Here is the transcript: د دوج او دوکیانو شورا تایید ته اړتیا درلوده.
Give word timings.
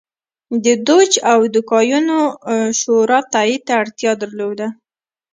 د 0.63 0.65
دوج 0.87 1.11
او 1.31 1.39
دوکیانو 1.55 2.19
شورا 2.79 3.19
تایید 3.33 3.61
ته 3.67 3.73
اړتیا 3.81 4.11
درلوده. 4.21 4.67